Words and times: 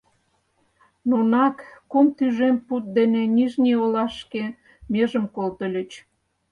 Нунак 1.09 1.57
кум 1.91 2.05
тӱжем 2.17 2.55
пуд 2.65 2.83
дене 2.97 3.21
Нижний 3.37 3.77
олашке 3.83 4.43
межым 4.91 5.25
колтыльыч. 5.35 5.91